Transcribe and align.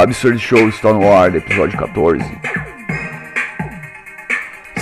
Absurd 0.00 0.38
Show 0.38 0.68
está 0.68 0.92
no 0.92 1.12
ar, 1.12 1.34
episódio 1.34 1.76
14. 1.76 2.24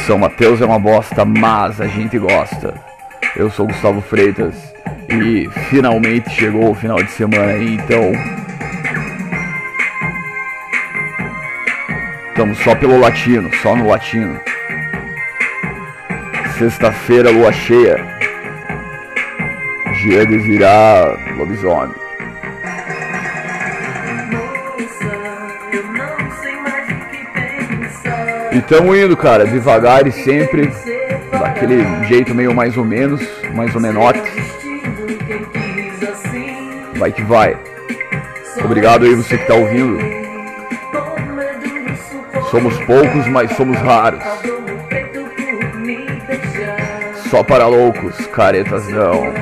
São 0.07 0.19
Mateus 0.19 0.61
é 0.61 0.67
uma 0.67 0.79
bosta, 0.79 1.25
mas 1.25 1.81
a 1.81 1.87
gente 1.87 2.19
gosta. 2.19 2.75
Eu 3.35 3.51
sou 3.51 3.67
Gustavo 3.67 4.03
Freitas 4.03 4.55
e 5.09 5.49
finalmente 5.71 6.29
chegou 6.29 6.71
o 6.71 6.75
final 6.75 7.03
de 7.03 7.11
semana 7.13 7.57
então. 7.57 8.13
Estamos 12.29 12.59
só 12.59 12.75
pelo 12.75 13.01
latino, 13.01 13.49
só 13.63 13.75
no 13.75 13.89
latino. 13.89 14.39
Sexta-feira, 16.59 17.31
lua 17.31 17.53
cheia. 17.53 17.97
Dia 20.03 20.27
de 20.27 20.37
virar 20.37 21.07
lobisomem. 21.39 21.96
E 28.67 28.69
tamo 28.69 28.97
indo, 28.97 29.17
cara, 29.17 29.47
devagar 29.47 30.09
e 30.09 30.11
sempre, 30.11 30.73
daquele 31.31 31.85
jeito 32.07 32.35
meio 32.35 32.53
mais 32.53 32.77
ou 32.77 32.85
menos, 32.85 33.23
mais 33.55 33.73
ou 33.77 33.81
menote. 33.81 34.21
Vai 36.97 37.13
que 37.13 37.23
vai. 37.23 37.57
Obrigado 38.65 39.05
aí 39.05 39.15
você 39.15 39.39
que 39.39 39.47
tá 39.47 39.55
ouvindo. 39.55 40.01
Somos 42.51 42.77
poucos, 42.79 43.29
mas 43.29 43.53
somos 43.53 43.79
raros. 43.79 44.25
Só 47.31 47.45
para 47.45 47.69
loucos, 47.69 48.17
caretas 48.33 48.89
não. 48.89 49.33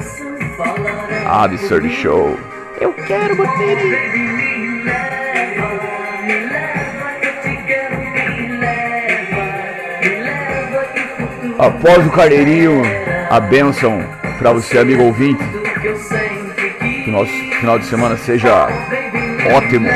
Absurd 1.26 1.88
Show. 1.88 2.38
Eu 2.78 2.92
quero 2.92 3.34
bateria. 3.36 4.33
Após 11.64 12.06
o 12.06 12.10
carneirinho, 12.10 12.82
a 13.30 13.40
bênção 13.40 13.98
para 14.36 14.52
você, 14.52 14.78
amigo 14.78 15.02
ouvinte. 15.02 15.42
Que 17.02 17.10
nosso 17.10 17.32
final 17.58 17.78
de 17.78 17.86
semana 17.86 18.18
seja 18.18 18.66
ótimo. 19.56 19.88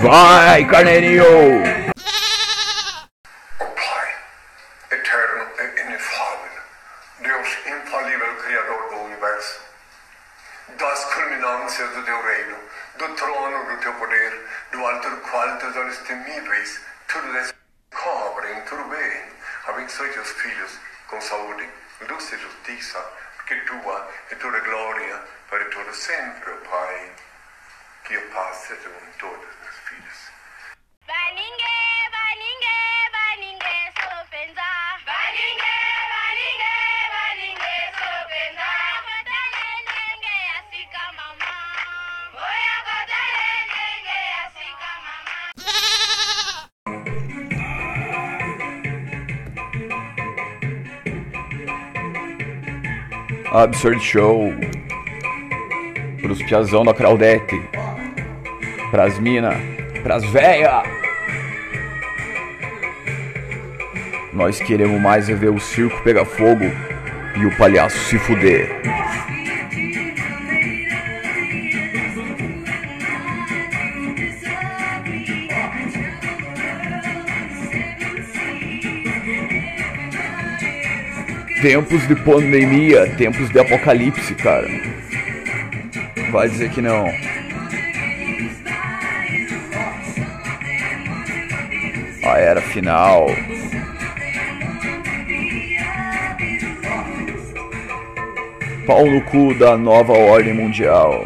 Vai, 0.00 0.64
carneirinho! 0.64 1.22
Eterno 4.90 5.44
e 5.56 5.80
inefável, 5.82 6.62
Deus 7.20 7.58
infalível 7.64 8.34
Criador 8.44 8.88
do 8.90 8.96
Universo, 9.04 9.60
das 10.80 11.04
culminâncias 11.14 11.90
do 11.90 12.02
teu 12.02 12.22
reino, 12.24 12.56
do 12.98 13.08
trono 13.14 13.70
do 13.70 13.76
teu 13.82 13.92
poder, 13.92 14.32
do 14.72 14.84
alto 14.84 15.08
qual 15.30 15.56
teus 15.58 15.76
olhos 15.76 15.98
temíveis, 15.98 16.80
tudo 17.06 17.32
bem, 18.60 19.24
abençoe 19.66 20.10
teus 20.10 20.28
filhos 20.32 20.78
com 21.08 21.18
saúde, 21.22 21.68
luz 22.08 22.32
e 22.32 22.36
justiça, 22.36 22.98
porque 23.36 23.56
tua 23.62 24.10
é 24.30 24.34
toda 24.34 24.60
glória 24.60 25.22
para 25.48 25.64
todo 25.66 25.94
sempre, 25.94 26.52
Pai. 26.68 27.12
Que 28.04 28.16
a 28.16 28.20
paz 28.34 28.56
seja 28.56 28.90
com 28.90 29.12
todas 29.18 29.48
as 29.68 29.76
filhas. 29.88 30.21
Absurd 53.54 54.00
Show. 54.02 54.50
Pros 56.22 56.42
piazão 56.42 56.86
da 56.86 56.94
Claudete. 56.94 57.60
Pras 58.90 59.18
mina. 59.18 59.52
Pras 60.02 60.24
véia. 60.24 60.82
Nós 64.32 64.58
queremos 64.58 64.98
mais 64.98 65.28
é 65.28 65.34
ver 65.34 65.50
o 65.50 65.60
circo 65.60 66.02
pegar 66.02 66.24
fogo 66.24 66.64
e 67.36 67.44
o 67.44 67.54
palhaço 67.58 67.98
se 67.98 68.18
fuder. 68.18 68.80
Tempos 81.62 82.08
de 82.08 82.16
pandemia, 82.16 83.08
tempos 83.14 83.48
de 83.50 83.60
apocalipse, 83.60 84.34
cara. 84.34 84.66
Vai 86.32 86.48
dizer 86.48 86.70
que 86.70 86.82
não. 86.82 87.06
A 92.24 92.36
era 92.36 92.60
final. 92.60 93.28
Pau 98.84 99.06
no 99.06 99.22
cu 99.22 99.54
da 99.54 99.76
nova 99.78 100.14
ordem 100.14 100.54
mundial. 100.54 101.24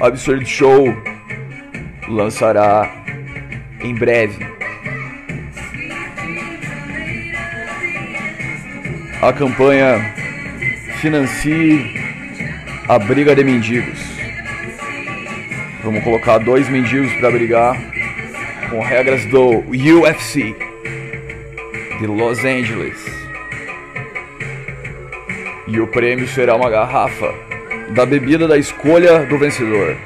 Absurd 0.00 0.44
Show 0.44 1.15
lançará 2.16 2.90
em 3.80 3.94
breve. 3.94 4.44
A 9.20 9.32
campanha 9.32 10.14
Financie 11.00 11.94
a 12.88 12.98
Briga 12.98 13.34
de 13.34 13.44
Mendigos. 13.44 14.00
Vamos 15.84 16.02
colocar 16.02 16.38
dois 16.38 16.68
mendigos 16.68 17.12
para 17.14 17.30
brigar 17.30 17.76
com 18.70 18.80
regras 18.80 19.24
do 19.26 19.64
UFC 19.70 20.54
de 21.98 22.06
Los 22.06 22.38
Angeles. 22.44 23.04
E 25.68 25.80
o 25.80 25.86
prêmio 25.88 26.26
será 26.28 26.56
uma 26.56 26.70
garrafa 26.70 27.32
da 27.90 28.06
bebida 28.06 28.48
da 28.48 28.56
escolha 28.56 29.26
do 29.26 29.38
vencedor. 29.38 29.96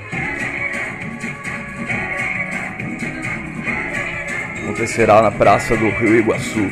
Acontecerá 4.81 5.21
na 5.21 5.31
praça 5.31 5.77
do 5.77 5.91
Rio 5.91 6.17
Iguaçu. 6.17 6.71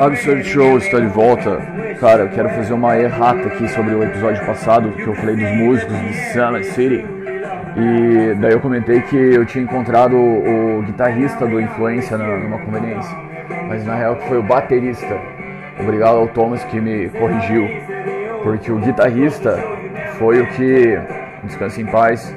Absurd 0.00 0.42
Show 0.42 0.78
está 0.78 0.98
de 0.98 1.06
volta. 1.06 1.58
Cara, 2.00 2.22
eu 2.22 2.28
quero 2.30 2.48
fazer 2.50 2.72
uma 2.72 2.98
errata 2.98 3.46
aqui 3.46 3.68
sobre 3.68 3.94
o 3.94 4.02
episódio 4.02 4.44
passado 4.44 4.90
que 4.90 5.06
eu 5.06 5.14
falei 5.14 5.36
dos 5.36 5.50
músicos 5.58 5.96
de 5.96 6.32
Summit 6.32 6.66
City. 6.72 7.04
E 7.76 8.34
daí 8.40 8.52
eu 8.52 8.60
comentei 8.60 9.00
que 9.02 9.16
eu 9.16 9.46
tinha 9.46 9.62
encontrado 9.62 10.16
o 10.16 10.82
guitarrista 10.82 11.46
do 11.46 11.60
Influência 11.60 12.18
numa 12.18 12.58
conveniência. 12.58 13.16
Mas 13.68 13.84
na 13.86 13.94
real 13.94 14.16
que 14.16 14.26
foi 14.26 14.38
o 14.38 14.42
baterista. 14.42 15.20
Obrigado 15.78 16.16
ao 16.16 16.26
Thomas 16.26 16.64
que 16.64 16.80
me 16.80 17.08
corrigiu. 17.10 17.68
Porque 18.42 18.72
o 18.72 18.78
guitarrista 18.78 19.56
foi 20.18 20.40
o 20.40 20.46
que 20.48 20.98
Descanse 21.44 21.80
em 21.80 21.86
paz, 21.86 22.36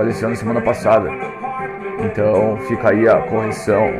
faleceu 0.00 0.30
na 0.30 0.34
semana 0.34 0.62
passada. 0.62 1.10
Então 2.02 2.56
fica 2.66 2.88
aí 2.88 3.06
a 3.06 3.20
correção. 3.20 3.92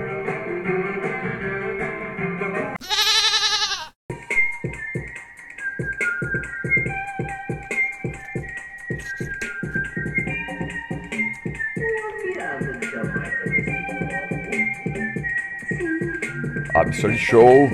Absurd 16.72 17.18
Show, 17.18 17.70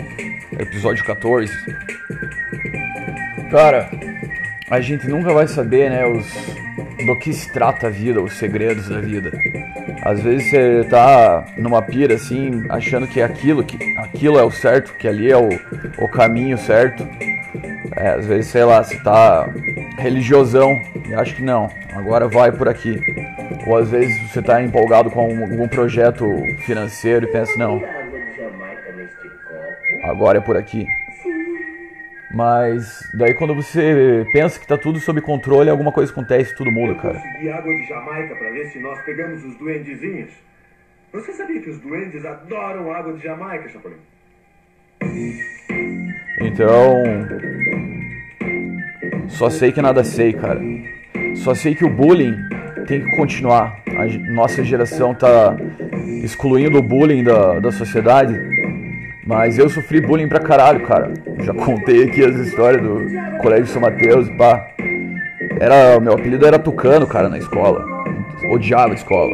episódio 0.59 1.05
14. 1.05 1.53
Cara, 3.53 3.89
a 4.69 4.81
gente 4.81 5.07
nunca 5.07 5.33
vai 5.33 5.47
saber, 5.47 5.91
né, 5.91 6.05
os 6.05 6.56
do 7.07 7.17
que 7.17 7.33
se 7.33 7.51
trata 7.53 7.87
a 7.87 7.91
vida, 7.91 8.21
os 8.21 8.35
segredos 8.35 8.89
da 8.89 9.01
vida. 9.01 9.33
Às 10.03 10.21
vezes 10.21 10.51
você 10.51 10.85
tá 10.91 11.45
numa 11.57 11.81
pira 11.81 12.15
assim, 12.15 12.65
achando 12.69 13.07
que 13.07 13.21
é 13.21 13.25
aquilo, 13.25 13.65
que 13.65 13.79
aquilo 13.99 14.39
é 14.39 14.43
o 14.43 14.51
certo, 14.51 14.95
que 14.95 15.09
ali 15.09 15.31
é 15.31 15.37
o, 15.37 15.49
o 15.99 16.09
caminho 16.09 16.59
certo. 16.59 17.07
É, 17.97 18.11
às 18.11 18.27
vezes, 18.27 18.49
sei 18.49 18.65
lá, 18.65 18.83
você 18.83 18.97
tá 18.99 19.49
religiosão 19.97 20.79
e 21.09 21.15
acha 21.15 21.35
que 21.35 21.43
não, 21.43 21.71
agora 21.95 22.29
vai 22.29 22.53
por 22.53 22.69
aqui. 22.69 23.01
Ou 23.67 23.77
às 23.77 23.91
vezes 23.91 24.31
você 24.31 24.43
tá 24.43 24.63
empolgado 24.63 25.11
com 25.11 25.21
algum 25.21 25.67
projeto 25.69 26.27
financeiro 26.67 27.27
e 27.27 27.33
pensa, 27.33 27.57
não, 27.57 27.83
agora 30.05 30.39
é 30.39 30.41
por 30.41 30.57
aqui. 30.57 30.87
Mas 32.37 33.01
daí 33.15 33.33
quando 33.33 33.55
você 33.55 34.27
pensa 34.31 34.61
que 34.61 34.67
tá 34.67 34.77
tudo 34.77 35.01
sob 35.01 35.23
controle, 35.23 35.71
alguma 35.71 35.91
coisa 35.91 36.13
acontece, 36.13 36.55
tudo 36.55 36.71
muda, 36.71 36.95
cara. 36.97 37.15
consegui 37.15 37.49
água 37.49 37.75
de 37.75 37.89
Jamaica 37.89 38.37
para 38.37 38.51
ver 38.51 38.67
se 38.67 38.79
nós 38.79 39.01
pegamos 39.07 39.43
os 39.43 39.57
duendezinhos. 39.57 40.33
Você 41.15 41.33
sabia 41.33 41.63
que 41.63 41.71
os 41.71 41.81
duendes 41.81 42.23
adoram 42.27 42.93
água 42.93 43.15
de 43.15 43.23
Jamaica, 43.23 43.71
Chapolin? 43.71 43.97
Então, 46.43 47.03
só 49.29 49.49
sei 49.49 49.73
que 49.73 49.81
nada 49.81 50.05
sei, 50.05 50.35
cara. 50.35 50.61
Só 51.37 51.55
sei 51.55 51.75
que 51.75 51.87
o 51.87 51.89
bullying 51.89 52.37
tem 52.87 53.03
que 53.03 53.17
continuar. 53.17 53.83
A 53.97 54.07
nossa 54.31 54.63
geração 54.63 55.15
tá 55.15 55.57
excluindo 56.23 56.77
o 56.77 56.83
bullying 56.83 57.25
da, 57.25 57.61
da 57.61 57.73
sociedade. 57.73 58.39
Mas 59.27 59.59
eu 59.59 59.69
sofri 59.69 60.01
bullying 60.01 60.29
pra 60.29 60.39
caralho, 60.39 60.87
cara. 60.87 61.13
Já 61.41 61.53
contei 61.53 62.05
aqui 62.05 62.25
as 62.25 62.37
histórias 62.37 62.81
do 62.81 63.39
Colégio 63.43 63.67
São 63.67 63.83
Mateus, 63.83 64.29
pá. 64.39 64.69
Era, 65.59 65.99
meu 65.99 66.13
apelido 66.13 66.47
era 66.47 66.61
Tucano, 66.61 67.09
cara, 67.09 67.29
na 67.29 67.37
escola. 67.37 67.85
Odiava 68.53 68.93
a 68.93 68.95
escola. 68.95 69.31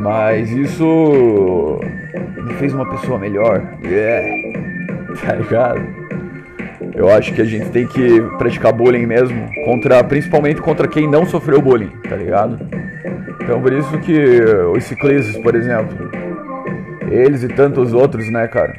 Mas 0.00 0.50
isso 0.52 1.80
me 2.44 2.54
fez 2.54 2.72
uma 2.72 2.88
pessoa 2.88 3.18
melhor. 3.18 3.62
Yeah. 3.84 4.38
Tá 5.24 5.34
ligado? 5.34 5.80
Eu 6.94 7.08
acho 7.10 7.32
que 7.32 7.40
a 7.40 7.44
gente 7.44 7.70
tem 7.70 7.86
que 7.86 8.20
praticar 8.38 8.72
bullying 8.72 9.06
mesmo, 9.06 9.48
contra, 9.64 10.04
principalmente 10.04 10.60
contra 10.60 10.86
quem 10.86 11.08
não 11.10 11.26
sofreu 11.26 11.60
bullying, 11.60 11.90
tá 12.08 12.14
ligado? 12.14 12.58
Então 13.42 13.60
por 13.60 13.72
isso 13.72 13.98
que 13.98 14.42
os 14.76 14.84
ciclistas, 14.84 15.36
por 15.42 15.54
exemplo, 15.54 16.10
eles 17.10 17.42
e 17.42 17.48
tantos 17.48 17.92
outros, 17.92 18.30
né, 18.30 18.46
cara? 18.48 18.74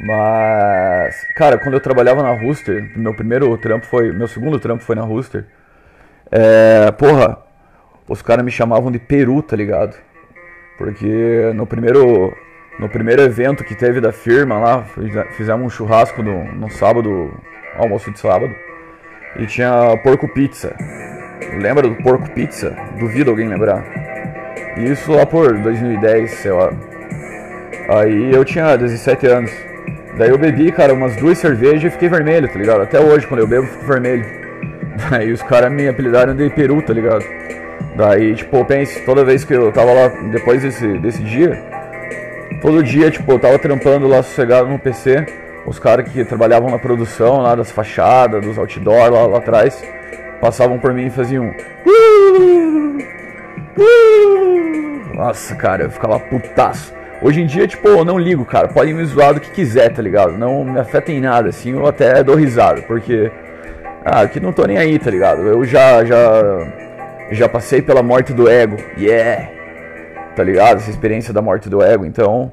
Mas, 0.00 1.26
cara, 1.34 1.58
quando 1.58 1.74
eu 1.74 1.80
trabalhava 1.80 2.22
na 2.22 2.30
Rooster, 2.32 2.90
meu 2.96 3.14
primeiro 3.14 3.56
trampo 3.58 3.84
foi, 3.86 4.12
meu 4.12 4.28
segundo 4.28 4.58
trampo 4.60 4.84
foi 4.84 4.94
na 4.94 5.02
Rooster. 5.02 5.44
É, 6.30 6.90
porra, 6.92 7.38
os 8.08 8.22
caras 8.22 8.44
me 8.44 8.50
chamavam 8.50 8.92
de 8.92 8.98
Peru, 8.98 9.42
tá 9.42 9.56
ligado? 9.56 9.96
Porque 10.76 11.50
no 11.54 11.66
primeiro 11.66 12.32
no 12.78 12.88
primeiro 12.88 13.22
evento 13.22 13.64
que 13.64 13.74
teve 13.74 14.00
da 14.00 14.12
firma 14.12 14.56
lá, 14.60 14.84
fize- 14.84 15.24
fizemos 15.32 15.66
um 15.66 15.68
churrasco 15.70 16.22
no, 16.22 16.44
no 16.54 16.70
sábado, 16.70 17.34
almoço 17.76 18.12
de 18.12 18.20
sábado, 18.20 18.54
e 19.36 19.46
tinha 19.46 19.96
porco 20.04 20.28
pizza. 20.28 20.76
Lembra 21.60 21.88
do 21.88 21.96
porco 21.96 22.30
pizza? 22.30 22.70
Duvido 22.96 23.30
alguém 23.30 23.48
lembrar. 23.48 23.82
Isso 24.78 25.12
lá 25.12 25.26
por 25.26 25.58
2010, 25.58 26.30
sei 26.30 26.52
lá. 26.52 26.70
Aí 27.88 28.32
eu 28.32 28.44
tinha 28.44 28.76
17 28.76 29.26
anos. 29.26 29.50
Daí 30.16 30.30
eu 30.30 30.38
bebi, 30.38 30.70
cara, 30.72 30.92
umas 30.92 31.16
duas 31.16 31.38
cervejas 31.38 31.84
e 31.84 31.90
fiquei 31.90 32.08
vermelho, 32.08 32.48
tá 32.48 32.58
ligado? 32.58 32.82
Até 32.82 33.00
hoje, 33.00 33.26
quando 33.26 33.40
eu 33.40 33.46
bebo, 33.46 33.66
fico 33.66 33.86
vermelho. 33.86 34.24
Daí 35.10 35.32
os 35.32 35.42
caras 35.42 35.72
me 35.72 35.88
apelidaram 35.88 36.34
de 36.34 36.50
peru, 36.50 36.82
tá 36.82 36.92
ligado? 36.92 37.24
Daí, 37.96 38.34
tipo, 38.34 38.64
pense, 38.64 39.00
toda 39.04 39.24
vez 39.24 39.44
que 39.44 39.54
eu 39.54 39.72
tava 39.72 39.92
lá, 39.92 40.08
depois 40.30 40.62
desse, 40.62 40.86
desse 40.98 41.22
dia, 41.22 41.60
todo 42.60 42.82
dia, 42.82 43.10
tipo, 43.10 43.30
eu 43.32 43.38
tava 43.38 43.58
trampando 43.58 44.06
lá 44.06 44.22
sossegado 44.22 44.68
no 44.68 44.78
PC, 44.78 45.26
os 45.66 45.78
caras 45.78 46.08
que 46.10 46.24
trabalhavam 46.24 46.70
na 46.70 46.78
produção 46.78 47.42
lá 47.42 47.54
das 47.54 47.70
fachadas, 47.70 48.44
dos 48.44 48.58
outdoor 48.58 49.10
lá, 49.10 49.26
lá 49.26 49.38
atrás, 49.38 49.82
passavam 50.40 50.78
por 50.78 50.92
mim 50.92 51.06
e 51.06 51.10
faziam. 51.10 51.54
Nossa, 55.18 55.56
cara, 55.56 55.82
eu 55.82 55.90
ficava 55.90 56.20
putaço. 56.20 56.94
Hoje 57.20 57.42
em 57.42 57.46
dia, 57.46 57.66
tipo, 57.66 57.88
eu 57.88 58.04
não 58.04 58.16
ligo, 58.16 58.44
cara. 58.44 58.68
Podem 58.68 58.94
me 58.94 59.04
zoar 59.04 59.34
do 59.34 59.40
que 59.40 59.50
quiser, 59.50 59.92
tá 59.92 60.00
ligado? 60.00 60.38
Não 60.38 60.62
me 60.62 60.78
afeta 60.78 61.10
em 61.10 61.20
nada, 61.20 61.48
assim, 61.48 61.72
eu 61.72 61.84
até 61.88 62.22
dou 62.22 62.36
risada, 62.36 62.82
porque. 62.82 63.28
Ah, 64.04 64.28
que 64.28 64.38
não 64.38 64.52
tô 64.52 64.64
nem 64.64 64.78
aí, 64.78 64.96
tá 64.96 65.10
ligado? 65.10 65.42
Eu 65.42 65.64
já, 65.64 66.04
já. 66.04 66.18
Já 67.32 67.48
passei 67.48 67.82
pela 67.82 68.00
morte 68.00 68.32
do 68.32 68.48
ego. 68.48 68.76
Yeah! 68.96 69.50
Tá 70.36 70.44
ligado? 70.44 70.76
Essa 70.76 70.90
experiência 70.90 71.34
da 71.34 71.42
morte 71.42 71.68
do 71.68 71.82
ego, 71.82 72.06
então. 72.06 72.52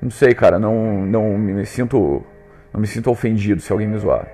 Não 0.00 0.08
sei, 0.08 0.34
cara, 0.34 0.56
não, 0.56 1.04
não 1.04 1.36
me 1.36 1.66
sinto. 1.66 2.24
Não 2.72 2.80
me 2.80 2.86
sinto 2.86 3.10
ofendido 3.10 3.60
se 3.60 3.72
alguém 3.72 3.88
me 3.88 3.98
zoar. 3.98 4.24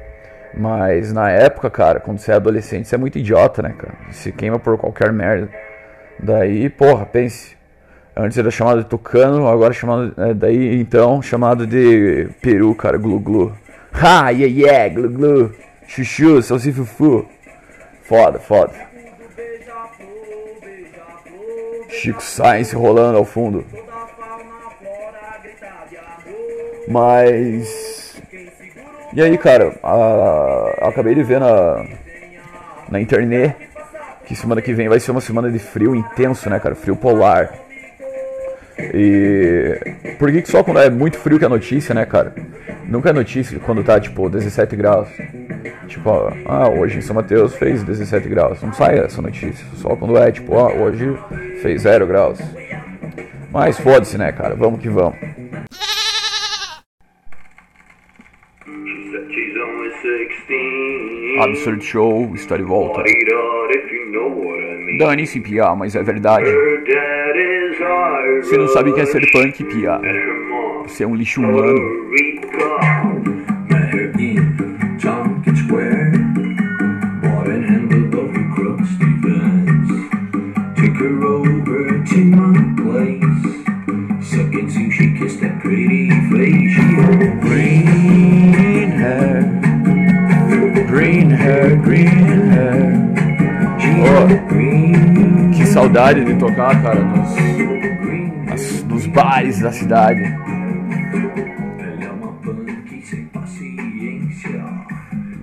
Mas 0.53 1.15
na 1.15 1.31
época, 1.31 1.71
cara, 1.71 1.99
quando 1.99 2.19
você 2.19 2.31
é 2.31 2.35
adolescente, 2.35 2.87
você 2.87 2.95
é 2.95 2.99
muito 2.99 3.19
idiota, 3.19 3.63
né, 3.63 3.75
cara? 3.77 3.95
Se 4.11 4.31
queima 4.33 4.59
por 4.59 4.77
qualquer 4.77 5.11
merda. 5.15 5.49
Daí, 6.23 6.69
porra, 6.69 7.07
pense. 7.07 7.54
Antes 8.17 8.39
era 8.39 8.51
chamado 8.51 8.83
de 8.83 8.89
tucano, 8.89 9.49
agora 9.49 9.73
é 9.73 9.77
chamado. 9.77 10.15
é, 10.17 10.33
daí 10.35 10.81
então, 10.81 11.21
chamado 11.21 11.67
de 11.67 12.29
peru, 12.41 12.75
cara, 12.75 12.97
glu 12.97 13.19
glu. 13.19 13.53
Ha, 13.93 14.31
yeah, 14.31 14.47
yeah, 14.47 14.89
glu 14.89 15.09
glu. 15.11 15.53
Chuchu, 15.89 16.41
salsifufu. 16.43 17.27
Foda, 18.05 18.39
foda. 18.39 18.73
Chico 21.89 22.23
Sainz 22.23 22.73
rolando 22.73 23.19
ao 23.19 23.25
fundo. 23.25 23.65
Mas. 26.89 28.15
E 29.13 29.23
aí, 29.23 29.39
cara, 29.39 29.75
a- 29.83 30.89
acabei 30.89 31.15
de 31.15 31.23
ver 31.23 31.41
na, 31.41 31.85
na 32.91 33.01
internet 33.01 33.57
que 34.27 34.35
semana 34.35 34.61
que 34.63 34.73
vem 34.73 34.89
vai 34.89 34.99
ser 35.01 35.11
uma 35.13 35.21
semana 35.21 35.51
de 35.51 35.59
frio 35.59 35.95
intenso, 35.95 36.49
né, 36.51 36.59
cara? 36.59 36.75
Frio 36.75 36.97
polar. 36.97 37.53
E. 38.79 40.15
Por 40.19 40.31
que, 40.33 40.43
que 40.43 40.51
só 40.51 40.63
quando 40.63 40.81
é 40.81 40.91
muito 40.91 41.19
frio 41.19 41.39
que 41.39 41.45
é 41.45 41.49
notícia, 41.49 41.95
né, 41.95 42.05
cara? 42.05 42.35
Nunca 42.89 43.11
é 43.11 43.13
notícia 43.13 43.59
quando 43.61 43.83
tá, 43.83 43.99
tipo, 43.99 44.29
17 44.29 44.77
graus. 44.77 45.09
Tipo, 45.87 46.11
ó, 46.11 46.33
ah, 46.47 46.69
hoje 46.69 46.99
em 46.99 47.01
São 47.01 47.15
Mateus 47.15 47.55
fez 47.55 47.83
17 47.83 48.29
graus. 48.29 48.61
Não 48.63 48.73
sai 48.73 48.99
essa 48.99 49.23
notícia. 49.23 49.65
Só 49.77 49.97
quando 49.97 50.17
é, 50.17 50.31
tipo, 50.31 50.55
ó, 50.55 50.73
hoje 50.73 51.17
fez 51.63 51.83
0 51.83 52.07
graus. 52.07 52.39
Mas 53.53 53.79
foda-se, 53.79 54.19
né, 54.19 54.33
cara? 54.33 54.55
Vamos 54.55 54.81
que 54.81 54.89
vamos. 54.89 55.17
She 58.65 59.11
said 59.13 59.29
she's 59.31 59.57
only 59.57 59.91
16. 60.03 61.41
Absurd 61.43 61.85
Show 61.85 62.35
está 62.35 62.57
de 62.57 62.65
volta. 62.65 63.03
Dane-se, 64.99 65.41
Pia, 65.41 65.75
mas 65.75 65.95
é 65.95 66.03
verdade. 66.03 66.47
Você 68.43 68.57
não 68.59 68.69
sabe 68.69 68.91
o 68.91 68.95
que 68.95 69.01
é 69.01 69.07
ser 69.07 69.31
punk, 69.33 69.65
Pia. 69.65 70.01
Você 70.87 71.05
é 71.05 71.07
um 71.07 71.15
lixo 71.15 71.41
humano. 71.41 71.75
Green 87.41 88.91
hair. 88.99 89.45
Green 90.87 91.31
hair, 91.31 91.77
green 91.83 92.09
hair. 92.51 92.95
Oh. 94.07 95.55
Que 95.57 95.67
saudade 95.67 96.25
de 96.25 96.35
tocar, 96.35 96.81
cara, 96.83 97.01
nos, 97.01 97.35
green. 97.35 97.57
nas- 97.57 97.69
nos 97.69 97.74
bares 99.15 99.61
da 99.61 99.71
cidade. 99.71 100.23
Ela 100.23 102.05
é 102.05 102.11
uma 102.11 102.33
punk 102.33 103.01
sem 103.07 103.25
paciência. 103.27 104.65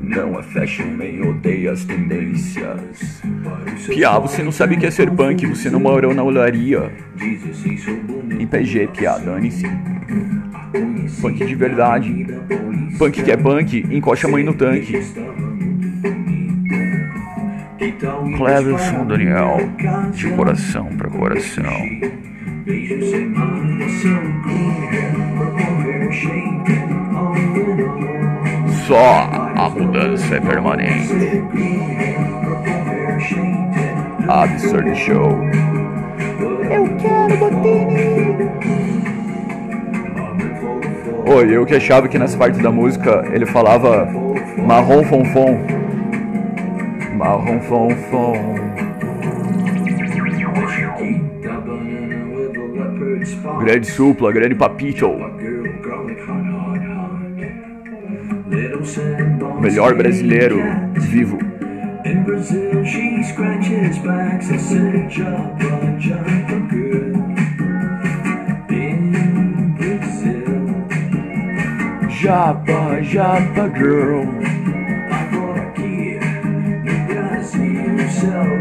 Não 0.04 0.38
é 0.38 0.44
fashion, 0.44 0.88
man, 0.98 1.30
odeia 1.30 1.72
as 1.72 1.86
tendências. 1.86 3.24
Para 3.44 3.72
Pia, 3.88 4.20
você 4.20 4.44
não 4.44 4.51
sabe 4.51 4.75
o 4.75 4.80
que 4.80 4.86
é 4.86 4.92
ser 4.92 5.10
punk, 5.10 5.48
você 5.48 5.70
não 5.70 5.80
morou 5.80 6.13
na 6.13 6.22
olaria. 6.22 6.92
16 7.16 7.84
sou 7.84 7.96
bonito. 7.96 8.42
Em 8.42 8.46
PG, 8.46 8.88
Pia, 8.88 9.18
dane-se. 9.18 9.66
Punk 11.22 11.46
de 11.46 11.56
verdade. 11.56 12.28
Punk 12.98 13.24
que 13.24 13.32
é 13.32 13.38
punk, 13.38 13.88
encosta 13.90 14.28
a 14.28 14.32
mãe 14.32 14.44
no 14.44 14.54
tanque. 14.54 15.00
Cleverson 18.38 19.06
para 19.06 19.06
Daniel, 19.06 19.58
de 20.13 20.30
coração 20.32 20.88
pra 20.98 21.10
coração. 21.10 21.72
Só 28.88 29.29
a 29.55 29.70
mudança 29.70 30.38
é 30.38 30.39
permanente. 30.39 31.13
Absurd 34.27 34.96
Show. 34.96 35.31
Eu 36.72 36.88
quero 36.98 37.38
Botini. 37.38 38.50
Oi, 41.27 41.55
eu 41.55 41.63
que 41.63 41.75
achava 41.75 42.08
que 42.08 42.17
nessa 42.17 42.36
parte 42.36 42.60
da 42.60 42.72
música 42.72 43.24
ele 43.31 43.46
falava 43.46 44.08
marrom 44.65 45.03
fonfon. 45.03 45.60
Marrom 47.15 47.62
fonfon. 47.62 48.61
Grande 53.62 53.86
supla, 53.86 54.32
grande 54.32 54.56
papito. 54.56 55.08
Melhor 59.60 59.96
brasileiro 59.96 60.58
vivo. 60.96 61.38
Japa, 72.10 73.01
Japa 73.03 73.70
girl. 73.77 74.27
agora 75.12 75.62
aqui 75.62 76.20
no 76.84 77.06
Brasil, 77.08 78.10
céu, 78.10 78.61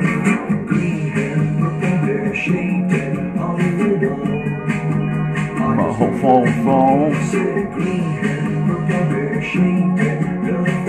Marrom 6.21 6.45
fonfon. 6.45 7.15
Said 7.31 7.73
green 7.73 8.03
and 8.03 8.89
pear 8.89 9.43
shaped 9.43 10.01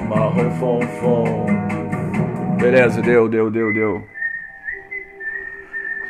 Marrom 0.09 0.51
fonfon. 0.59 1.47
Beleza, 2.59 3.03
deu, 3.03 3.29
deu, 3.29 3.51
deu, 3.51 3.73
deu. 3.73 4.05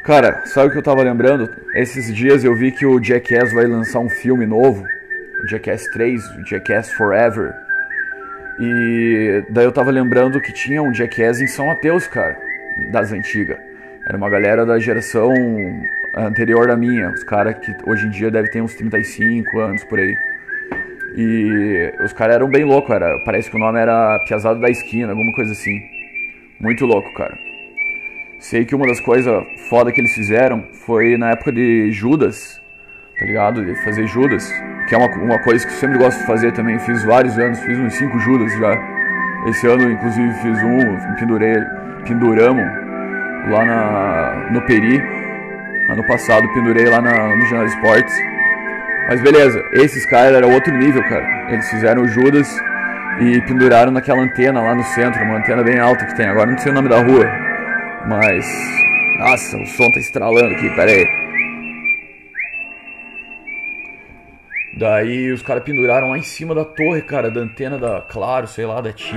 Cara, 0.05 0.47
sabe 0.47 0.69
o 0.69 0.71
que 0.71 0.79
eu 0.79 0.83
tava 0.83 1.03
lembrando? 1.03 1.51
Esses 1.75 2.15
dias 2.15 2.45
eu 2.45 2.55
vi 2.55 2.71
que 2.71 2.87
o 2.87 3.03
Jackass 3.03 3.53
vai 3.53 3.67
lançar 3.67 3.99
um 3.99 4.09
filme 4.09 4.47
novo. 4.47 4.85
Jackass 5.45 5.87
3, 5.89 6.25
o 6.37 6.47
Jackass 6.47 6.93
Forever. 6.93 7.55
E 8.59 9.45
daí 9.51 9.65
eu 9.65 9.73
tava 9.73 9.91
lembrando 9.91 10.41
que 10.41 10.53
tinha 10.53 10.83
um 10.83 10.93
Jackass 10.93 11.41
em 11.41 11.47
São 11.47 11.67
Mateus, 11.67 12.07
cara, 12.07 12.37
das 12.91 13.13
antigas. 13.13 13.59
Era 14.09 14.17
uma 14.17 14.31
galera 14.31 14.65
da 14.65 14.79
geração 14.79 15.33
anterior 16.17 16.71
à 16.71 16.77
minha, 16.77 17.11
os 17.11 17.23
caras 17.23 17.57
que 17.59 17.75
hoje 17.87 18.07
em 18.07 18.11
dia 18.11 18.31
devem 18.31 18.51
ter 18.51 18.63
uns 18.63 18.75
35 18.75 19.59
anos 19.61 19.85
por 19.85 19.99
aí. 19.99 20.17
E 21.17 21.93
os 22.05 22.13
caras 22.13 22.37
eram 22.37 22.49
bem 22.49 22.65
loucos, 22.65 22.95
era, 22.95 23.19
parece 23.25 23.51
que 23.51 23.57
o 23.57 23.59
nome 23.59 23.79
era 23.79 24.19
Piazada 24.21 24.59
da 24.61 24.71
Esquina, 24.71 25.11
alguma 25.11 25.33
coisa 25.33 25.53
assim. 25.53 25.81
Muito 26.61 26.87
louco, 26.87 27.13
cara. 27.15 27.37
Sei 28.39 28.65
que 28.65 28.75
uma 28.75 28.87
das 28.87 29.01
coisas 29.01 29.45
foda 29.69 29.91
que 29.91 30.01
eles 30.01 30.15
fizeram 30.15 30.65
foi 30.73 31.17
na 31.17 31.31
época 31.31 31.53
de 31.53 31.91
Judas, 31.91 32.61
tá 33.19 33.25
ligado? 33.25 33.65
De 33.65 33.75
fazer 33.83 34.07
Judas, 34.07 34.53
que 34.89 34.95
é 34.95 34.99
uma, 34.99 35.09
uma 35.17 35.39
coisa 35.39 35.67
que 35.67 35.73
eu 35.73 35.77
sempre 35.77 35.99
gosto 35.99 36.19
de 36.19 36.27
fazer 36.27 36.53
também. 36.53 36.79
Fiz 36.79 37.03
vários 37.05 37.39
anos, 37.39 37.59
fiz 37.61 37.79
uns 37.79 37.95
5 37.95 38.19
Judas 38.21 38.53
já. 38.59 38.79
Esse 39.49 39.67
ano, 39.67 39.91
inclusive, 39.91 40.33
fiz 40.35 40.63
um, 40.63 41.15
pendurei, 41.19 41.57
penduramos 42.07 42.65
lá 43.51 43.65
na, 43.65 44.51
no 44.51 44.61
Peri. 44.63 45.03
Ano 45.89 46.05
passado, 46.07 46.53
pendurei 46.53 46.87
lá 46.87 47.01
na, 47.01 47.37
no 47.37 47.47
Jornal 47.47 47.67
Esportes. 47.67 48.15
Mas 49.09 49.21
beleza, 49.23 49.63
esses 49.73 50.05
caras 50.05 50.35
eram 50.35 50.53
outro 50.53 50.75
nível, 50.77 51.03
cara. 51.05 51.25
Eles 51.49 51.69
fizeram 51.71 52.03
o 52.03 52.09
Judas 52.09 52.61
e 53.21 53.41
penduraram 53.43 53.93
naquela 53.93 54.21
antena 54.21 54.61
lá 54.61 54.75
no 54.75 54.83
centro, 54.83 55.23
uma 55.23 55.39
antena 55.39 55.63
bem 55.63 55.79
alta 55.79 56.05
que 56.07 56.17
tem. 56.17 56.27
Agora 56.27 56.51
não 56.51 56.59
sei 56.59 56.73
o 56.73 56.75
nome 56.75 56.89
da 56.89 57.01
rua, 57.01 57.25
mas. 58.09 58.45
Nossa, 59.19 59.57
o 59.57 59.67
som 59.67 59.91
tá 59.91 60.01
estralando 60.01 60.53
aqui, 60.55 60.69
pera 60.75 60.91
aí. 60.91 61.26
Daí 64.77 65.33
os 65.33 65.41
caras 65.41 65.63
penduraram 65.65 66.11
lá 66.11 66.19
em 66.19 66.23
cima 66.23 66.55
da 66.55 66.63
torre, 66.63 67.01
cara, 67.01 67.31
da 67.31 67.41
antena 67.41 67.79
da 67.79 68.03
Claro, 68.03 68.47
sei 68.47 68.67
lá, 68.67 68.83
da 68.83 68.93
TIM. 68.93 69.17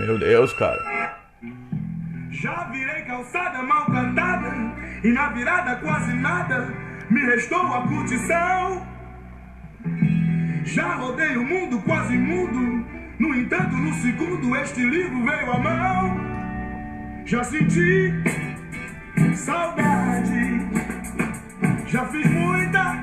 Meu 0.00 0.18
Deus, 0.18 0.52
cara. 0.54 1.16
Já 2.30 2.64
virei 2.72 3.02
calçada 3.02 3.62
mal 3.62 3.86
cantada 3.86 4.52
e 5.04 5.08
na 5.08 5.28
virada 5.28 5.76
quase 5.76 6.12
nada 6.14 6.68
me 7.10 7.20
restou 7.20 7.60
a 7.60 7.86
curtição. 7.86 8.86
Já 10.64 10.94
rodei 10.94 11.36
o 11.36 11.44
mundo 11.44 11.80
quase 11.82 12.18
mudo, 12.18 12.84
no 13.20 13.34
entanto 13.36 13.76
no 13.76 13.94
segundo 13.94 14.56
este 14.56 14.80
livro 14.80 15.24
veio 15.24 15.52
à 15.52 15.58
mão. 15.58 16.28
Já 17.24 17.44
senti 17.44 18.12
saudade, 19.48 20.60
já 21.86 22.04
fiz 22.04 22.30
muita 22.30 23.00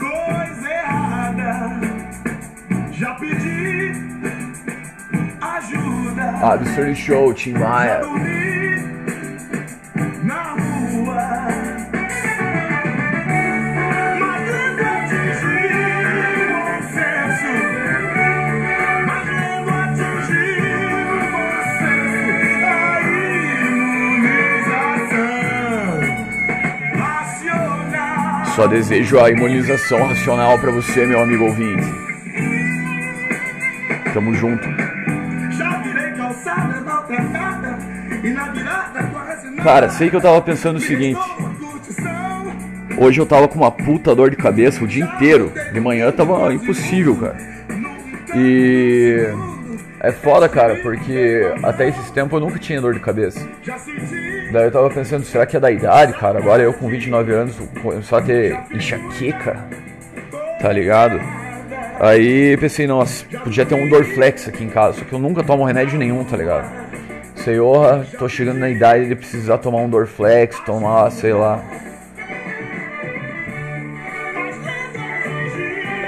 coisa 0.00 0.68
errada, 0.68 1.80
já 2.90 3.14
pedi 3.14 3.92
ajuda. 5.40 6.30
Absurd 6.42 6.96
Show, 6.96 7.32
Tim 7.34 7.52
Maia. 7.52 8.00
Só 28.60 28.66
desejo 28.66 29.18
a 29.18 29.30
imunização 29.30 30.06
racional 30.06 30.58
pra 30.58 30.70
você, 30.70 31.06
meu 31.06 31.18
amigo 31.18 31.44
ouvinte. 31.44 31.82
Tamo 34.12 34.34
junto. 34.34 34.68
Cara, 39.62 39.88
sei 39.88 40.10
que 40.10 40.16
eu 40.16 40.20
tava 40.20 40.42
pensando 40.42 40.76
o 40.76 40.80
seguinte. 40.80 41.18
Hoje 42.98 43.18
eu 43.18 43.24
tava 43.24 43.48
com 43.48 43.60
uma 43.60 43.70
puta 43.70 44.14
dor 44.14 44.28
de 44.28 44.36
cabeça 44.36 44.84
o 44.84 44.86
dia 44.86 45.06
inteiro. 45.06 45.50
De 45.72 45.80
manhã 45.80 46.12
tava 46.12 46.52
impossível, 46.52 47.16
cara. 47.16 47.38
E 48.36 49.26
é 50.00 50.12
foda, 50.12 50.50
cara, 50.50 50.76
porque 50.82 51.50
até 51.62 51.88
esses 51.88 52.10
tempos 52.10 52.34
eu 52.34 52.46
nunca 52.46 52.58
tinha 52.58 52.78
dor 52.78 52.92
de 52.92 53.00
cabeça. 53.00 53.40
Daí 54.52 54.64
eu 54.64 54.72
tava 54.72 54.90
pensando, 54.90 55.24
será 55.24 55.46
que 55.46 55.56
é 55.56 55.60
da 55.60 55.70
idade, 55.70 56.12
cara? 56.14 56.38
Agora 56.38 56.62
eu 56.62 56.72
com 56.72 56.88
29 56.88 57.32
anos 57.32 57.56
começar 57.80 58.18
a 58.18 58.22
ter 58.22 58.58
enxaqueca, 58.72 59.56
tá 60.60 60.72
ligado? 60.72 61.20
Aí 62.00 62.56
pensei, 62.56 62.86
nossa, 62.86 63.24
podia 63.44 63.64
ter 63.64 63.74
um 63.74 63.88
Dorflex 63.88 64.48
aqui 64.48 64.64
em 64.64 64.68
casa, 64.68 64.98
só 64.98 65.04
que 65.04 65.12
eu 65.12 65.18
nunca 65.18 65.44
tomo 65.44 65.64
remédio 65.64 65.98
nenhum, 65.98 66.24
tá 66.24 66.36
ligado? 66.36 66.68
Senhor, 67.36 68.04
tô 68.18 68.28
chegando 68.28 68.58
na 68.58 68.68
idade 68.68 69.08
de 69.08 69.14
precisar 69.14 69.58
tomar 69.58 69.78
um 69.78 69.88
Dorflex, 69.88 70.58
tomar, 70.60 71.10
sei 71.10 71.32
lá. 71.32 71.62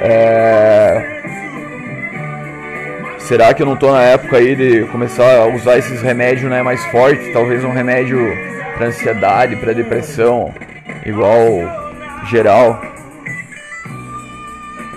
É... 0.03 1.12
Será 3.33 3.55
que 3.55 3.63
eu 3.63 3.67
não 3.67 3.77
tô 3.77 3.91
na 3.91 4.03
época 4.03 4.37
aí 4.37 4.55
de 4.55 4.85
começar 4.89 5.39
a 5.39 5.47
usar 5.47 5.79
esses 5.79 6.03
remédios 6.03 6.51
né, 6.51 6.63
mais 6.63 6.85
fortes? 6.89 7.33
Talvez 7.33 7.65
um 7.65 7.71
remédio 7.71 8.19
pra 8.77 8.89
ansiedade, 8.89 9.57
pra 9.57 9.73
depressão, 9.73 10.53
igual 11.07 11.41
geral. 12.29 12.79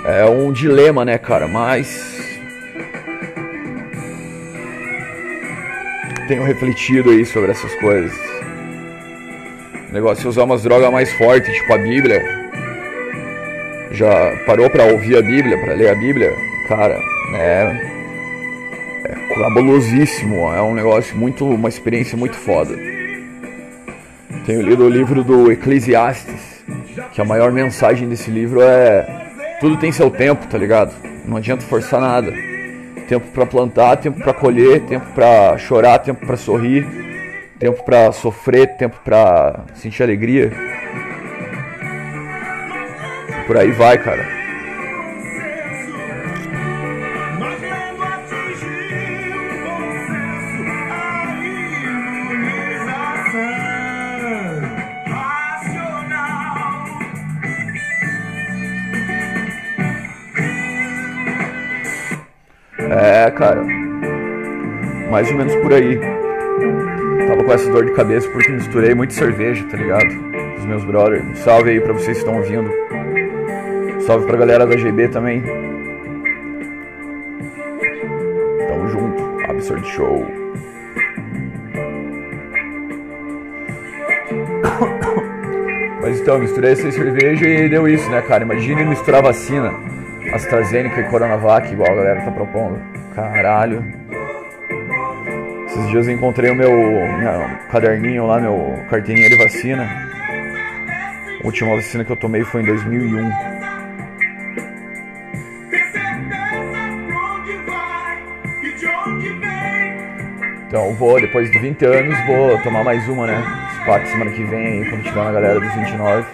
É 0.04 0.26
um 0.26 0.52
dilema, 0.52 1.06
né, 1.06 1.18
cara? 1.18 1.48
Mas. 1.48 2.38
Tenho 6.28 6.44
refletido 6.44 7.12
aí 7.12 7.26
sobre 7.26 7.52
essas 7.52 7.74
coisas. 7.76 8.14
O 9.90 9.94
negócio 9.94 10.26
é 10.26 10.28
usar 10.28 10.44
umas 10.44 10.62
drogas 10.62 10.92
mais 10.92 11.10
fortes, 11.14 11.56
tipo 11.56 11.74
a 11.74 11.78
Bíblia. 11.78 12.22
Já 13.92 14.36
parou 14.46 14.70
pra 14.70 14.84
ouvir 14.84 15.20
a 15.20 15.22
Bíblia, 15.22 15.58
pra 15.58 15.74
ler 15.74 15.90
a 15.90 15.96
Bíblia? 15.96 16.34
Cara, 16.68 17.00
é 17.34 17.95
cabulosíssimo, 19.34 20.54
é 20.54 20.62
um 20.62 20.74
negócio 20.74 21.18
muito, 21.18 21.46
uma 21.48 21.70
experiência 21.70 22.18
muito 22.18 22.36
foda. 22.36 22.76
Tenho 24.46 24.62
lido 24.62 24.86
o 24.86 24.90
livro 24.90 25.24
do 25.24 25.52
Eclesiastes, 25.52 26.64
que 27.12 27.22
a 27.22 27.26
maior 27.26 27.52
mensagem 27.52 28.08
desse 28.08 28.30
livro 28.30 28.62
é 28.62 29.26
tudo 29.60 29.78
tem 29.78 29.92
seu 29.92 30.12
tempo, 30.12 30.46
tá 30.48 30.58
ligado? 30.58 30.94
Não 31.26 31.38
adianta 31.38 31.64
forçar 31.64 32.00
nada. 32.00 32.32
Tempo 33.08 33.28
pra 33.34 33.46
plantar, 33.46 33.98
tempo 33.98 34.20
pra 34.20 34.34
colher, 34.34 34.82
tempo 34.82 35.06
pra 35.14 35.58
chorar, 35.58 36.00
tempo 36.00 36.26
pra 36.26 36.38
sorrir, 36.38 36.86
tempo 37.60 37.84
pra 37.84 38.12
sofrer, 38.12 38.76
tempo 38.78 38.98
pra 39.04 39.62
sentir 39.76 40.04
alegria. 40.04 40.52
Por 43.48 43.58
aí 43.58 43.72
vai, 43.72 43.98
cara. 43.98 44.45
É, 62.96 63.30
cara. 63.30 63.62
Mais 65.12 65.30
ou 65.30 65.38
menos 65.38 65.54
por 65.58 65.74
aí. 65.74 66.00
Tava 67.28 67.44
com 67.44 67.52
essa 67.52 67.70
dor 67.70 67.84
de 67.86 67.92
cabeça 67.92 68.30
porque 68.30 68.54
misturei 68.54 68.96
muito 68.96 69.14
cerveja, 69.14 69.66
tá 69.70 69.76
ligado? 69.76 70.08
Os 70.58 70.66
meus 70.66 70.86
brothers. 70.86 71.40
Salve 71.40 71.72
aí 71.72 71.82
pra 71.82 71.92
vocês 71.92 72.18
que 72.18 72.24
estão 72.24 72.38
ouvindo. 72.38 72.72
Salve 74.06 74.26
pra 74.26 74.38
galera 74.38 74.66
da 74.66 74.78
GB 74.78 75.10
também. 75.10 75.44
Tamo 78.70 78.88
junto. 78.88 79.22
Absurd 79.50 79.86
Show. 79.90 80.26
Mas 86.02 86.22
então, 86.22 86.40
misturei 86.40 86.72
essa 86.72 86.90
cerveja 86.92 87.46
e 87.46 87.68
deu 87.68 87.90
isso, 87.90 88.10
né, 88.10 88.22
cara? 88.22 88.46
Imagina 88.46 88.86
misturar 88.86 89.22
vacina. 89.22 89.74
AstraZeneca 90.36 91.00
e 91.00 91.04
Coronavac, 91.06 91.72
igual 91.72 91.92
a 91.92 91.96
galera 91.96 92.22
tá 92.22 92.32
propondo. 92.32 92.80
Caralho. 93.16 93.84
Esses 95.66 95.88
dias 95.90 96.08
eu 96.08 96.14
encontrei 96.14 96.52
o 96.52 96.56
meu, 96.56 96.72
meu 96.72 97.50
caderninho 97.72 98.28
lá, 98.28 98.40
meu 98.40 98.78
carteirinha 98.90 99.30
de 99.30 99.36
vacina. 99.36 99.84
A 101.42 101.46
última 101.46 101.76
vacina 101.76 102.04
que 102.04 102.12
eu 102.12 102.18
tomei 102.18 102.44
foi 102.44 102.62
em 102.62 102.66
2001. 102.66 103.30
Ter 105.70 105.84
certeza 105.92 106.28
pra 107.08 107.18
onde 107.34 107.54
vai 107.66 108.24
e 108.64 108.76
de 108.76 108.88
onde 108.88 109.30
vem. 109.40 109.56
Então 110.68 110.94
vou, 110.96 111.20
depois 111.20 111.50
de 111.50 111.60
20 111.60 111.86
anos, 111.86 112.26
vou 112.26 112.62
tomar 112.62 112.84
mais 112.84 113.08
uma, 113.08 113.26
né? 113.28 113.42
Spot 113.80 114.06
semana 114.08 114.32
que 114.32 114.44
vem 114.44 114.66
aí, 114.66 114.90
quando 114.90 115.04
tiver 115.04 115.24
na 115.24 115.32
galera 115.32 115.60
dos 115.60 115.74
29. 115.76 116.26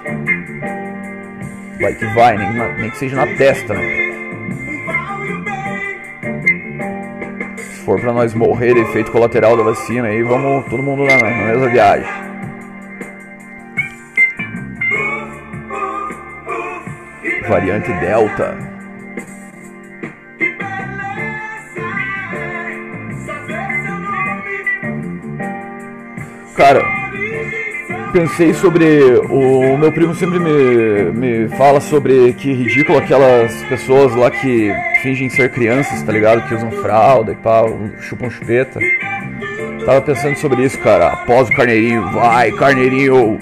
Vai 1.81 1.93
que 1.95 2.05
vai, 2.13 2.37
nem, 2.37 2.53
na- 2.53 2.73
nem 2.73 2.89
que 2.91 2.97
seja 2.97 3.15
na 3.15 3.27
testa, 3.35 3.73
né? 3.73 4.01
Se 7.57 7.81
for 7.85 7.99
pra 7.99 8.13
nós 8.13 8.33
morrer 8.33 8.77
efeito 8.77 9.11
colateral 9.11 9.57
da 9.57 9.63
vacina 9.63 10.07
aí, 10.07 10.21
vamos 10.21 10.65
todo 10.69 10.83
mundo 10.83 11.03
na, 11.05 11.17
na 11.17 11.29
mesma 11.47 11.67
viagem. 11.69 12.07
Variante 17.47 17.91
Delta. 17.99 18.57
Cara, 26.55 26.81
pensei 28.11 28.53
sobre. 28.53 29.15
O 29.29 29.77
meu 29.77 29.91
primo 29.91 30.13
sempre 30.13 30.39
me, 30.39 31.11
me 31.11 31.49
fala 31.57 31.79
sobre 31.79 32.33
que 32.33 32.51
ridículo 32.53 32.97
aquelas 32.97 33.53
pessoas 33.63 34.13
lá 34.15 34.29
que 34.29 34.71
fingem 35.01 35.29
ser 35.29 35.51
crianças, 35.51 36.03
tá 36.03 36.11
ligado? 36.11 36.47
Que 36.47 36.55
usam 36.55 36.71
fralda 36.71 37.31
e 37.31 37.35
pá, 37.35 37.63
chupam 38.01 38.29
chupeta. 38.29 38.79
Tava 39.85 40.01
pensando 40.01 40.35
sobre 40.37 40.63
isso, 40.63 40.77
cara. 40.79 41.07
Após 41.07 41.49
o 41.49 41.55
carneirinho, 41.55 42.11
vai, 42.11 42.51
carneirinho! 42.51 43.39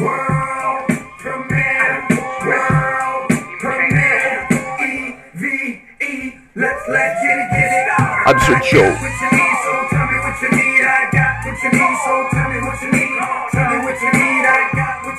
World 0.00 0.94
premiere, 1.22 2.00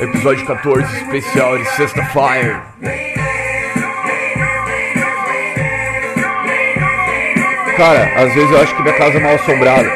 Episódio 0.01 0.43
14, 0.47 0.97
especial 0.97 1.59
de 1.59 1.65
sexta-feira. 1.75 2.63
Cara, 7.77 8.11
às 8.15 8.33
vezes 8.33 8.49
eu 8.49 8.61
acho 8.61 8.75
que 8.75 8.81
minha 8.81 8.95
casa 8.95 9.17
é 9.17 9.19
mal 9.19 9.35
assombrada. 9.35 9.91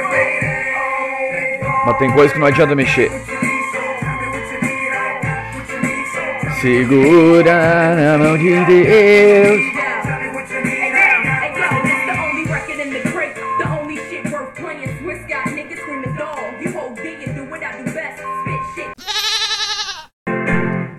Mas 1.88 1.98
tem 1.98 2.12
coisa 2.12 2.32
que 2.32 2.40
não 2.40 2.46
adianta 2.46 2.76
mexer. 2.76 3.12
Segura 6.62 7.96
na 7.96 8.18
mão 8.20 8.38
de 8.38 8.64
Deus. 8.66 9.85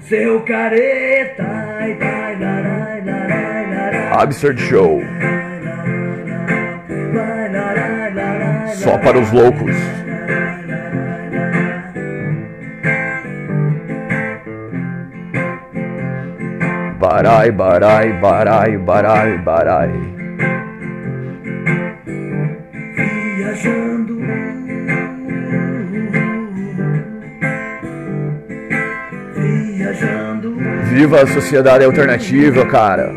Seu 0.09 0.40
careta, 0.42 1.45
Absurd 4.12 4.61
Show. 4.61 5.03
Só 8.77 8.99
para 8.99 9.19
os 9.19 9.33
loucos. 9.33 9.75
Barai, 17.01 17.51
barai, 17.51 18.12
barai, 18.12 18.79
barai, 18.79 19.38
barai. 19.38 20.16
Viva 30.97 31.21
a 31.21 31.27
sociedade 31.27 31.85
alternativa, 31.85 32.65
cara. 32.65 33.13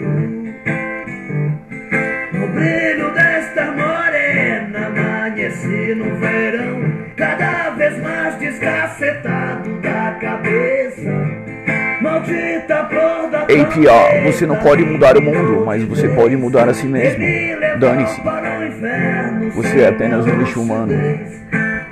no 2.34 2.48
brilho 2.50 3.10
desta 3.13 3.72
morena, 3.72 4.88
amanheci 4.88 5.96
no 5.96 6.13
verão, 6.18 6.94
cada 7.15 7.70
vez 7.70 7.98
mais 8.04 8.36
descacetado 8.36 9.80
da 9.80 10.12
cabeça. 10.20 11.10
Maldita 12.02 12.86
flor 12.89 13.30
da 13.32 13.46
Ei, 13.48 13.65
Pia, 13.68 14.24
você 14.26 14.46
não 14.46 14.58
pode 14.58 14.84
mudar 14.84 15.15
o 15.15 15.22
mundo, 15.22 15.63
mas 15.65 15.82
você 15.86 16.10
pode 16.10 16.36
mudar 16.36 16.68
a 16.68 16.74
si 16.74 16.86
mesmo. 16.86 17.24
Dane-se. 17.80 18.22
Você 19.56 19.84
é 19.84 19.88
apenas 19.88 20.26
um 20.26 20.38
lixo 20.38 20.62
humano. 20.62 20.92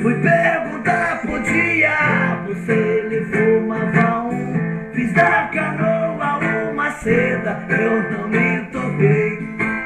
Fui 0.02 0.16
perguntar 0.16 1.22
pro 1.22 1.42
diabo 1.44 2.37
seda, 7.08 7.64
eu 7.70 8.12
não 8.12 8.28
me 8.28 8.62
toquei. 8.66 9.40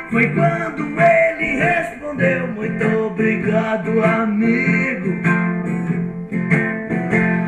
Foi 0.10 0.28
quando 0.30 0.88
ele 1.00 1.64
respondeu: 1.64 2.48
Muito 2.48 3.06
obrigado, 3.06 4.04
amigo. 4.04 5.22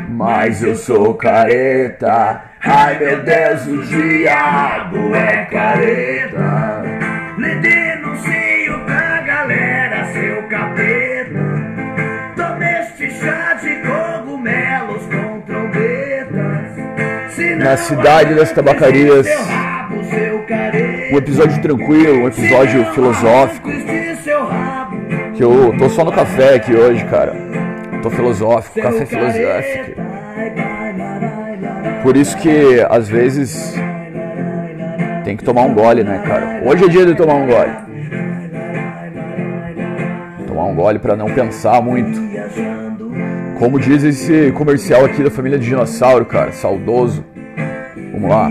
Mas 0.09 0.61
eu 0.61 0.75
sou 0.75 1.15
careta. 1.15 2.43
Ai 2.63 2.99
meu 2.99 3.23
Deus, 3.23 3.65
o 3.65 3.83
diabo 3.83 5.15
é 5.15 5.45
careta. 5.45 6.83
Lhe 7.37 7.55
denuncio 7.55 8.79
pra 8.85 9.21
galera, 9.21 10.05
seu 10.13 10.43
capeta. 10.43 11.39
Tome 12.37 12.65
este 12.79 13.11
chá 13.11 13.53
de 13.55 13.75
cogumelos 13.81 15.03
com 15.07 15.41
trombetas. 15.41 17.33
Se 17.33 17.55
Na 17.55 17.75
cidade 17.75 18.35
das 18.35 18.51
tabacarias. 18.51 19.27
Um 21.13 21.17
episódio 21.17 21.61
tranquilo, 21.61 22.23
um 22.23 22.27
episódio 22.27 22.85
filosófico. 22.85 23.69
Que 25.35 25.43
eu 25.43 25.71
tô 25.77 25.87
só 25.87 26.03
no 26.03 26.11
café 26.11 26.55
aqui 26.55 26.73
hoje, 26.73 27.05
cara. 27.05 27.35
Tô 28.01 28.09
filosófico, 28.09 28.81
café 28.81 29.05
filosófico. 29.05 30.01
Por 32.01 32.17
isso 32.17 32.35
que 32.37 32.83
às 32.89 33.07
vezes 33.07 33.75
tem 35.23 35.37
que 35.37 35.43
tomar 35.43 35.61
um 35.61 35.75
gole, 35.75 36.03
né, 36.03 36.19
cara? 36.25 36.63
Hoje 36.65 36.85
é 36.85 36.87
dia 36.87 37.05
de 37.05 37.13
tomar 37.13 37.35
um 37.35 37.45
gole. 37.45 37.71
Tomar 40.47 40.63
um 40.63 40.73
gole 40.73 40.97
pra 40.97 41.15
não 41.15 41.27
pensar 41.27 41.79
muito. 41.79 42.19
Como 43.59 43.79
diz 43.79 44.03
esse 44.03 44.51
comercial 44.53 45.05
aqui 45.05 45.21
da 45.21 45.29
família 45.29 45.59
de 45.59 45.65
dinossauro, 45.67 46.25
cara, 46.25 46.51
saudoso. 46.51 47.23
Vamos 48.13 48.31
lá. 48.31 48.49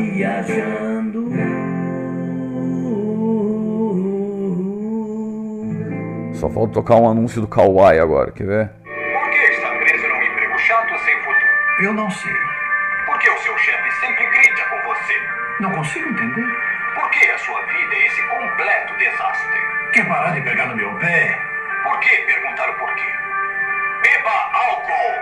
Só 6.43 6.51
falta 6.51 6.73
tocar 6.73 6.97
um 6.97 7.09
anúncio 7.09 7.41
do 7.41 7.47
Kawaii 7.47 8.01
agora, 8.01 8.33
quer 8.33 8.45
ver? 8.45 8.69
Por 8.83 9.31
que 9.31 9.39
está 9.39 9.69
preso 9.79 10.09
num 10.09 10.23
emprego 10.25 10.59
chato 10.59 10.99
sem 11.05 11.17
futuro? 11.19 11.85
Eu 11.85 11.93
não 11.93 12.11
sei. 12.11 12.35
Por 13.07 13.17
que 13.21 13.31
o 13.31 13.39
seu 13.39 13.57
chefe 13.59 13.91
sempre 14.01 14.27
grita 14.27 14.65
com 14.65 14.83
você? 14.83 15.15
Não 15.61 15.71
consigo 15.71 16.09
entender. 16.09 16.49
Por 16.97 17.09
que 17.11 17.31
a 17.31 17.39
sua 17.39 17.63
vida 17.67 17.95
é 17.95 18.07
esse 18.07 18.23
completo 18.27 18.97
desastre? 18.97 19.61
Quer 19.93 20.09
parar 20.09 20.33
de 20.33 20.41
pegar 20.41 20.67
no 20.67 20.75
meu 20.75 20.93
pé? 20.99 21.39
Por 21.85 22.01
que 22.01 22.11
perguntar 22.11 22.71
o 22.71 22.75
porquê? 22.75 23.13
Beba 24.03 24.51
álcool! 24.53 25.15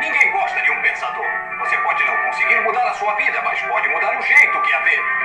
Ninguém 0.00 0.30
gosta 0.30 0.62
de 0.62 0.70
um 0.70 0.82
pensador. 0.82 1.26
Você 1.58 1.76
pode 1.78 2.04
não 2.04 2.16
conseguir 2.16 2.60
mudar 2.60 2.86
a 2.86 2.94
sua 2.94 3.12
vida, 3.16 3.42
mas 3.42 3.60
pode 3.62 3.88
mudar 3.88 4.16
o 4.16 4.22
jeito 4.22 4.62
que 4.62 4.72
a 4.72 4.80
vê. 4.82 5.19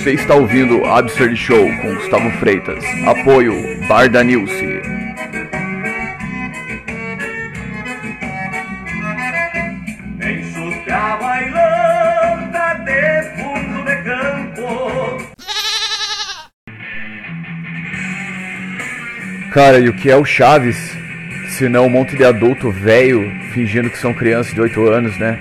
Você 0.00 0.14
está 0.14 0.34
ouvindo 0.34 0.82
Absurd 0.86 1.36
Show 1.36 1.70
com 1.82 1.94
Gustavo 1.94 2.30
Freitas. 2.38 2.82
Apoio 3.06 3.54
Barda 3.86 4.24
Nilce. 4.24 4.80
Cara, 19.52 19.78
e 19.80 19.90
o 19.90 19.92
que 19.92 20.10
é 20.10 20.16
o 20.16 20.24
Chaves? 20.24 20.96
Se 21.50 21.68
não 21.68 21.84
um 21.84 21.90
monte 21.90 22.16
de 22.16 22.24
adulto 22.24 22.70
velho 22.70 23.30
fingindo 23.52 23.90
que 23.90 23.98
são 23.98 24.14
crianças 24.14 24.54
de 24.54 24.62
8 24.62 24.82
anos, 24.88 25.18
né? 25.18 25.38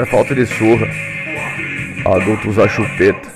É 0.00 0.06
falta 0.06 0.34
de 0.34 0.46
surra. 0.46 0.88
Adulto 2.06 2.48
usa 2.48 2.66
chupeta. 2.66 3.28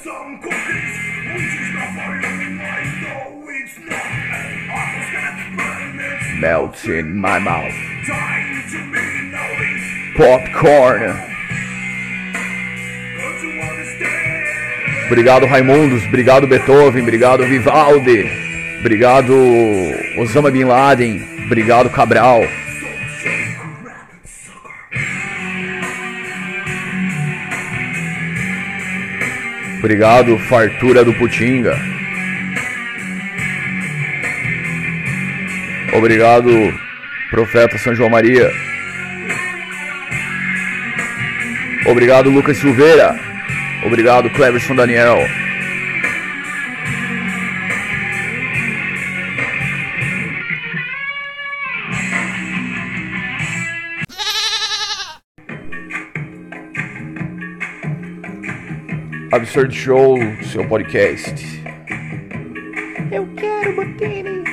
Melts 6.40 6.84
in 6.86 7.20
my 7.20 7.38
mouth. 7.38 7.74
Popcorn. 10.16 11.14
Obrigado 15.06 15.44
Raimundos, 15.44 16.02
obrigado 16.06 16.46
Beethoven, 16.46 17.02
obrigado 17.02 17.44
Vivaldi, 17.44 18.26
obrigado 18.80 19.34
Osama 20.18 20.50
Bin 20.50 20.64
Laden, 20.64 21.22
obrigado 21.44 21.90
Cabral. 21.90 22.63
Obrigado 29.84 30.38
Fartura 30.38 31.04
do 31.04 31.12
Putinga. 31.12 31.78
Obrigado 35.92 36.50
Profeta 37.30 37.76
São 37.76 37.94
João 37.94 38.08
Maria. 38.08 38.50
Obrigado 41.86 42.30
Lucas 42.30 42.56
Silveira. 42.56 43.14
Obrigado, 43.84 44.30
Cleverson 44.30 44.74
Daniel. 44.74 45.18
Absurd 59.34 59.74
Show, 59.74 60.16
seu 60.44 60.64
podcast. 60.68 61.34
Eu 63.10 63.26
quero 63.36 63.74
Botini. 63.74 64.44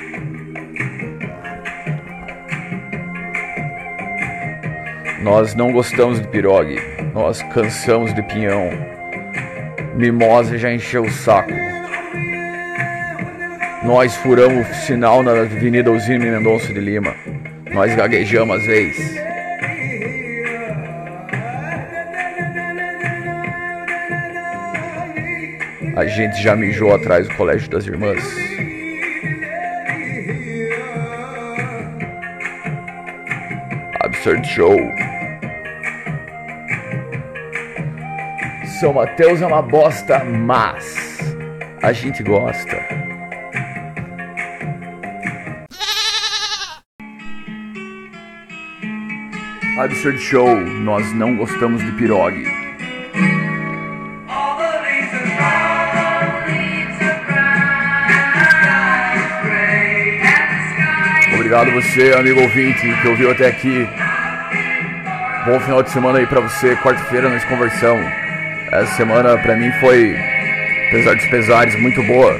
Nós 5.22 5.54
não 5.54 5.72
gostamos 5.72 6.20
de 6.20 6.28
pirogue, 6.30 6.82
nós 7.14 7.44
cansamos 7.54 8.12
de 8.16 8.24
pinhão. 8.24 8.72
Mimosa 9.98 10.58
já 10.58 10.74
encheu 10.74 11.04
o 11.04 11.12
saco. 11.12 11.54
Nós 13.84 14.16
furamos 14.16 14.68
o 14.68 14.74
sinal 14.74 15.22
na 15.22 15.42
Avenida 15.42 15.92
Osírio 15.92 16.22
Mendonça 16.22 16.74
de 16.74 16.80
Lima. 16.80 17.14
Nós 17.72 17.94
gaguejamos 17.96 18.58
às 18.58 18.66
vezes. 18.66 19.31
A 26.02 26.08
gente 26.08 26.42
já 26.42 26.56
mijou 26.56 26.96
atrás 26.96 27.28
do 27.28 27.36
Colégio 27.36 27.70
das 27.70 27.86
Irmãs. 27.86 28.24
Absurd 34.00 34.48
Show. 34.48 34.76
São 38.80 38.94
Mateus 38.94 39.44
é 39.44 39.46
uma 39.46 39.62
bosta, 39.62 40.24
mas 40.24 41.20
a 41.84 41.94
gente 41.94 42.24
gosta. 42.24 42.78
Absurd 49.78 50.18
Show, 50.18 50.56
nós 50.56 51.14
não 51.14 51.38
gostamos 51.38 51.86
de 51.86 51.92
pirogue. 51.92 52.61
Obrigado 61.52 61.84
você, 61.84 62.14
amigo 62.14 62.40
ouvinte, 62.40 62.96
que 63.02 63.08
ouviu 63.10 63.30
até 63.30 63.46
aqui. 63.46 63.86
Bom 65.46 65.60
final 65.60 65.84
de 65.84 65.90
semana 65.90 66.20
aí 66.20 66.26
pra 66.26 66.40
você. 66.40 66.78
Quarta-feira 66.78 67.28
nós 67.28 67.44
conversamos. 67.44 68.10
Essa 68.72 68.96
semana 68.96 69.38
pra 69.38 69.58
mim 69.58 69.70
foi, 69.82 70.18
apesar 70.88 71.14
dos 71.14 71.26
pesares, 71.26 71.76
muito 71.76 72.02
boa. 72.04 72.40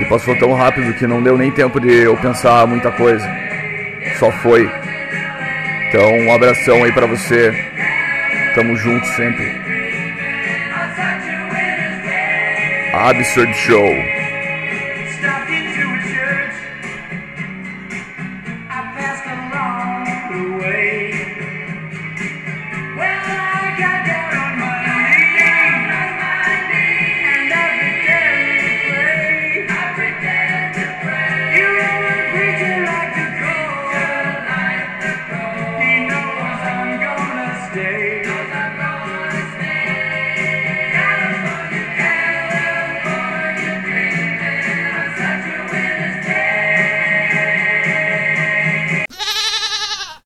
E 0.00 0.04
passou 0.06 0.34
tão 0.38 0.54
rápido 0.54 0.94
que 0.94 1.06
não 1.06 1.22
deu 1.22 1.36
nem 1.36 1.50
tempo 1.50 1.78
de 1.78 1.92
eu 1.92 2.16
pensar 2.16 2.66
muita 2.66 2.90
coisa. 2.90 3.28
Só 4.18 4.32
foi. 4.32 4.66
Então, 5.88 6.10
um 6.20 6.34
abração 6.34 6.84
aí 6.84 6.92
pra 6.92 7.04
você. 7.04 7.52
Tamo 8.54 8.74
junto 8.76 9.06
sempre. 9.08 9.60
Absurd 12.94 13.54
Show. 13.58 14.15